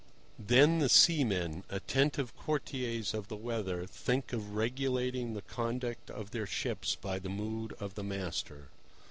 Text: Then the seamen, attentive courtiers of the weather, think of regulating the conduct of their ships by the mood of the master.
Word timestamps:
Then 0.39 0.79
the 0.79 0.89
seamen, 0.89 1.63
attentive 1.69 2.35
courtiers 2.35 3.13
of 3.13 3.27
the 3.27 3.35
weather, 3.35 3.85
think 3.85 4.33
of 4.33 4.55
regulating 4.55 5.35
the 5.35 5.43
conduct 5.43 6.09
of 6.09 6.31
their 6.31 6.47
ships 6.47 6.95
by 6.95 7.19
the 7.19 7.29
mood 7.29 7.73
of 7.73 7.93
the 7.93 8.03
master. 8.03 8.69